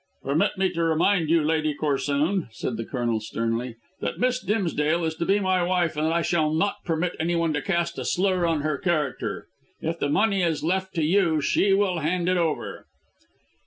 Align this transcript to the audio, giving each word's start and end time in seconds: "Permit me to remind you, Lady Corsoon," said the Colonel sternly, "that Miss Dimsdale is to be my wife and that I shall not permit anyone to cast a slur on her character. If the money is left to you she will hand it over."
"Permit 0.23 0.57
me 0.57 0.71
to 0.73 0.83
remind 0.83 1.29
you, 1.29 1.43
Lady 1.43 1.75
Corsoon," 1.75 2.47
said 2.51 2.75
the 2.75 2.85
Colonel 2.85 3.19
sternly, 3.19 3.75
"that 3.99 4.17
Miss 4.19 4.43
Dimsdale 4.43 5.05
is 5.05 5.13
to 5.13 5.27
be 5.27 5.39
my 5.39 5.61
wife 5.61 5.95
and 5.95 6.07
that 6.07 6.11
I 6.11 6.23
shall 6.23 6.51
not 6.51 6.83
permit 6.83 7.15
anyone 7.19 7.53
to 7.53 7.61
cast 7.61 7.99
a 7.99 8.03
slur 8.03 8.43
on 8.47 8.61
her 8.61 8.79
character. 8.79 9.45
If 9.79 9.99
the 9.99 10.09
money 10.09 10.41
is 10.41 10.63
left 10.63 10.95
to 10.95 11.03
you 11.03 11.39
she 11.39 11.73
will 11.73 11.99
hand 11.99 12.27
it 12.29 12.37
over." 12.37 12.87